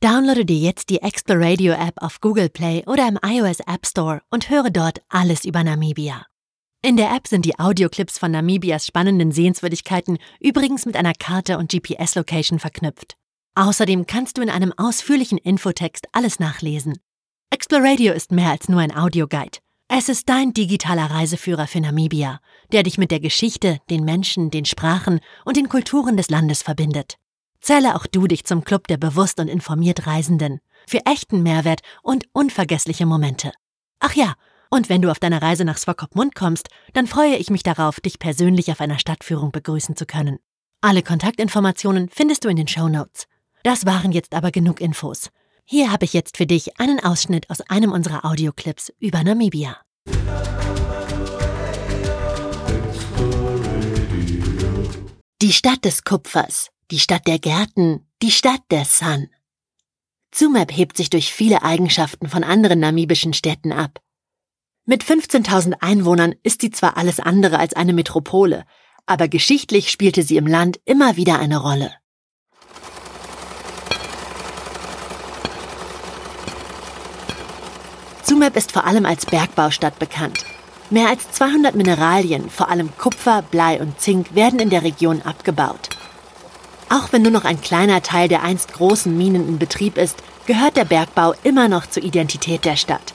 Downloade 0.00 0.44
dir 0.44 0.58
jetzt 0.58 0.90
die 0.90 1.02
Exploradio 1.02 1.72
App 1.72 1.94
auf 2.00 2.20
Google 2.20 2.48
Play 2.48 2.84
oder 2.86 3.08
im 3.08 3.18
iOS 3.20 3.58
App 3.66 3.84
Store 3.84 4.22
und 4.30 4.48
höre 4.48 4.70
dort 4.70 5.00
alles 5.08 5.44
über 5.44 5.64
Namibia. 5.64 6.24
In 6.82 6.96
der 6.96 7.10
App 7.10 7.26
sind 7.26 7.44
die 7.44 7.58
Audioclips 7.58 8.16
von 8.16 8.30
Namibias 8.30 8.86
spannenden 8.86 9.32
Sehenswürdigkeiten 9.32 10.18
übrigens 10.38 10.86
mit 10.86 10.94
einer 10.94 11.14
Karte 11.14 11.58
und 11.58 11.72
GPS-Location 11.72 12.60
verknüpft. 12.60 13.16
Außerdem 13.56 14.06
kannst 14.06 14.38
du 14.38 14.42
in 14.42 14.50
einem 14.50 14.72
ausführlichen 14.76 15.36
Infotext 15.36 16.06
alles 16.12 16.38
nachlesen. 16.38 17.00
Exploradio 17.50 18.12
ist 18.12 18.30
mehr 18.30 18.50
als 18.50 18.68
nur 18.68 18.80
ein 18.80 18.96
Audioguide. 18.96 19.58
Es 19.88 20.08
ist 20.08 20.28
dein 20.28 20.52
digitaler 20.52 21.10
Reiseführer 21.10 21.66
für 21.66 21.80
Namibia, 21.80 22.38
der 22.70 22.84
dich 22.84 22.98
mit 22.98 23.10
der 23.10 23.18
Geschichte, 23.18 23.80
den 23.90 24.04
Menschen, 24.04 24.52
den 24.52 24.64
Sprachen 24.64 25.18
und 25.44 25.56
den 25.56 25.68
Kulturen 25.68 26.16
des 26.16 26.30
Landes 26.30 26.62
verbindet. 26.62 27.18
Zähle 27.60 27.96
auch 27.96 28.06
du 28.06 28.26
dich 28.26 28.44
zum 28.44 28.64
Club 28.64 28.86
der 28.88 28.96
bewusst 28.96 29.40
und 29.40 29.48
informiert 29.48 30.06
Reisenden 30.06 30.60
für 30.86 31.04
echten 31.06 31.42
Mehrwert 31.42 31.80
und 32.02 32.24
unvergessliche 32.32 33.06
Momente. 33.06 33.52
Ach 34.00 34.14
ja, 34.14 34.34
und 34.70 34.88
wenn 34.88 35.02
du 35.02 35.10
auf 35.10 35.18
deiner 35.18 35.42
Reise 35.42 35.64
nach 35.64 35.78
Swakopmund 35.78 36.34
kommst, 36.34 36.68
dann 36.92 37.06
freue 37.06 37.36
ich 37.36 37.50
mich 37.50 37.62
darauf, 37.62 38.00
dich 38.00 38.18
persönlich 38.18 38.70
auf 38.70 38.80
einer 38.80 38.98
Stadtführung 38.98 39.50
begrüßen 39.50 39.96
zu 39.96 40.06
können. 40.06 40.38
Alle 40.80 41.02
Kontaktinformationen 41.02 42.08
findest 42.08 42.44
du 42.44 42.48
in 42.48 42.56
den 42.56 42.68
Show 42.68 42.88
Notes. 42.88 43.26
Das 43.64 43.86
waren 43.86 44.12
jetzt 44.12 44.34
aber 44.34 44.50
genug 44.50 44.80
Infos. 44.80 45.30
Hier 45.64 45.90
habe 45.90 46.04
ich 46.04 46.12
jetzt 46.12 46.36
für 46.36 46.46
dich 46.46 46.78
einen 46.80 47.02
Ausschnitt 47.02 47.50
aus 47.50 47.60
einem 47.62 47.92
unserer 47.92 48.24
Audioclips 48.24 48.92
über 49.00 49.22
Namibia. 49.24 49.76
Die 55.42 55.52
Stadt 55.52 55.84
des 55.84 56.04
Kupfers, 56.04 56.68
die 56.90 56.98
Stadt 56.98 57.26
der 57.26 57.38
Gärten, 57.38 58.06
die 58.22 58.30
Stadt 58.30 58.62
der 58.70 58.84
Sun. 58.86 59.28
Tsumeb 60.30 60.74
hebt 60.74 60.96
sich 60.96 61.10
durch 61.10 61.32
viele 61.32 61.62
Eigenschaften 61.62 62.28
von 62.28 62.44
anderen 62.44 62.80
namibischen 62.80 63.34
Städten 63.34 63.72
ab. 63.72 64.00
Mit 64.86 65.04
15.000 65.04 65.74
Einwohnern 65.80 66.34
ist 66.42 66.62
sie 66.62 66.70
zwar 66.70 66.96
alles 66.96 67.20
andere 67.20 67.58
als 67.58 67.74
eine 67.74 67.92
Metropole, 67.92 68.64
aber 69.04 69.28
geschichtlich 69.28 69.90
spielte 69.90 70.22
sie 70.22 70.38
im 70.38 70.46
Land 70.46 70.80
immer 70.86 71.16
wieder 71.16 71.38
eine 71.38 71.58
Rolle. 71.58 71.92
Tsumeb 78.22 78.56
ist 78.56 78.72
vor 78.72 78.84
allem 78.84 79.04
als 79.04 79.26
Bergbaustadt 79.26 79.98
bekannt. 79.98 80.44
Mehr 80.88 81.08
als 81.08 81.30
200 81.32 81.74
Mineralien, 81.74 82.48
vor 82.48 82.70
allem 82.70 82.96
Kupfer, 82.96 83.42
Blei 83.42 83.78
und 83.80 84.00
Zink, 84.00 84.34
werden 84.34 84.58
in 84.58 84.70
der 84.70 84.84
Region 84.84 85.20
abgebaut. 85.20 85.97
Auch 86.90 87.12
wenn 87.12 87.22
nur 87.22 87.30
noch 87.30 87.44
ein 87.44 87.60
kleiner 87.60 88.02
Teil 88.02 88.28
der 88.28 88.42
einst 88.42 88.72
großen 88.72 89.16
Minen 89.16 89.46
in 89.46 89.58
Betrieb 89.58 89.98
ist, 89.98 90.22
gehört 90.46 90.76
der 90.76 90.84
Bergbau 90.84 91.34
immer 91.44 91.68
noch 91.68 91.86
zur 91.86 92.02
Identität 92.02 92.64
der 92.64 92.76
Stadt. 92.76 93.14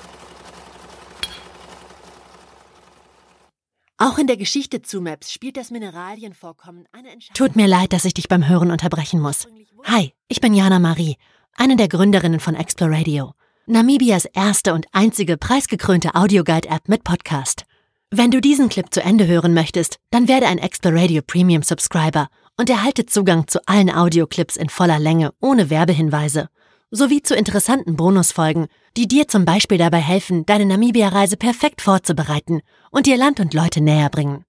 Auch 3.98 4.18
in 4.18 4.28
der 4.28 4.38
Geschichte 4.38 4.82
Zumaps 4.82 5.32
spielt 5.32 5.56
das 5.56 5.72
Mineralienvorkommen 5.72 6.88
eine 6.92 7.12
Entscheidung. 7.12 7.36
Tut 7.36 7.56
mir 7.56 7.68
leid, 7.68 7.94
dass 7.94 8.06
ich 8.06 8.14
dich 8.14 8.28
beim 8.28 8.48
Hören 8.48 8.70
unterbrechen 8.70 9.20
muss. 9.20 9.48
Hi, 9.86 10.14
ich 10.28 10.42
bin 10.42 10.54
Jana 10.54 10.80
Marie, 10.80 11.18
eine 11.56 11.76
der 11.76 11.88
Gründerinnen 11.88 12.40
von 12.40 12.56
Exploradio, 12.56 13.34
Namibias 13.66 14.26
erste 14.26 14.74
und 14.74 14.88
einzige 14.92 15.38
preisgekrönte 15.38 16.16
Audioguide-App 16.16 16.90
mit 16.90 17.04
Podcast. 17.04 17.66
Wenn 18.16 18.30
du 18.30 18.42
diesen 18.42 18.70
Clip 18.70 18.86
zu 18.94 19.02
Ende 19.02 19.26
hören 19.26 19.56
möchtest, 19.56 19.98
dann 20.12 20.28
werde 20.28 20.46
ein 20.46 20.60
Exploradio 20.60 21.24
Premium 21.26 21.64
Subscriber 21.64 22.28
und 22.60 22.70
erhalte 22.70 23.08
Zugang 23.08 23.48
zu 23.48 23.60
allen 23.68 23.90
Audioclips 23.90 24.56
in 24.56 24.70
voller 24.70 25.00
Länge 25.00 25.34
ohne 25.42 25.72
Werbehinweise 25.72 26.48
sowie 26.92 27.24
zu 27.24 27.34
interessanten 27.34 27.96
Bonusfolgen, 27.96 28.68
die 28.96 29.08
dir 29.08 29.28
zum 29.28 29.46
Beispiel 29.46 29.80
dabei 29.80 29.98
helfen, 29.98 30.46
deine 30.46 30.68
Namibia-Reise 30.68 31.38
perfekt 31.38 31.82
vorzubereiten 31.82 32.62
und 32.92 33.08
dir 33.08 33.18
Land 33.18 33.40
und 33.40 33.56
Leute 33.56 33.82
näher 33.82 34.12
bringen. 34.12 34.46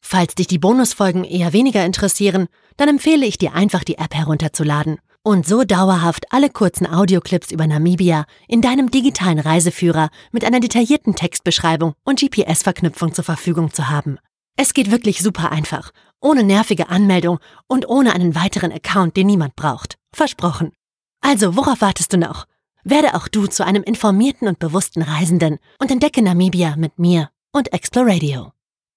Falls 0.00 0.36
dich 0.36 0.46
die 0.46 0.60
Bonusfolgen 0.60 1.24
eher 1.24 1.52
weniger 1.52 1.84
interessieren, 1.84 2.46
dann 2.76 2.88
empfehle 2.88 3.26
ich 3.26 3.38
dir 3.38 3.54
einfach 3.54 3.82
die 3.82 3.98
App 3.98 4.14
herunterzuladen 4.14 5.00
und 5.22 5.46
so 5.46 5.64
dauerhaft 5.64 6.26
alle 6.32 6.50
kurzen 6.50 6.86
Audioclips 6.86 7.50
über 7.50 7.66
Namibia 7.66 8.24
in 8.48 8.62
deinem 8.62 8.90
digitalen 8.90 9.38
Reiseführer 9.38 10.10
mit 10.32 10.44
einer 10.44 10.60
detaillierten 10.60 11.14
Textbeschreibung 11.14 11.94
und 12.04 12.20
GPS-Verknüpfung 12.20 13.12
zur 13.12 13.24
Verfügung 13.24 13.72
zu 13.72 13.88
haben. 13.88 14.18
Es 14.56 14.74
geht 14.74 14.90
wirklich 14.90 15.22
super 15.22 15.52
einfach, 15.52 15.90
ohne 16.20 16.42
nervige 16.42 16.88
Anmeldung 16.88 17.38
und 17.66 17.88
ohne 17.88 18.14
einen 18.14 18.34
weiteren 18.34 18.72
Account, 18.72 19.16
den 19.16 19.26
niemand 19.26 19.56
braucht. 19.56 19.96
Versprochen. 20.12 20.72
Also, 21.20 21.56
worauf 21.56 21.80
wartest 21.80 22.12
du 22.12 22.18
noch? 22.18 22.46
Werde 22.84 23.14
auch 23.14 23.28
du 23.28 23.46
zu 23.46 23.64
einem 23.64 23.82
informierten 23.82 24.48
und 24.48 24.58
bewussten 24.58 25.02
Reisenden 25.02 25.58
und 25.78 25.90
entdecke 25.90 26.22
Namibia 26.22 26.76
mit 26.76 26.98
mir 26.98 27.30
und 27.52 27.72
Exploradio. 27.72 28.52